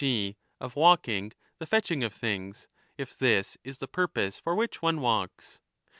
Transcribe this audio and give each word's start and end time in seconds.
g. 0.03 0.35
of 0.59 0.75
walking, 0.75 1.31
the 1.59 1.67
fetching 1.67 2.03
of 2.03 2.11
things, 2.11 2.67
if 2.97 3.15
this 3.15 3.55
is 3.63 3.77
the 3.77 3.87
purpose 3.87 4.39
for 4.39 4.55
which 4.55 4.81
one 4.81 4.99
walks. 4.99 5.59